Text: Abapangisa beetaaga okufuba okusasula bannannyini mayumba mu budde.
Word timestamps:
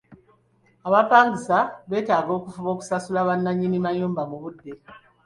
Abapangisa 0.87 1.57
beetaaga 1.89 2.31
okufuba 2.39 2.69
okusasula 2.71 3.27
bannannyini 3.27 3.77
mayumba 3.85 4.21
mu 4.29 4.37
budde. 4.43 4.71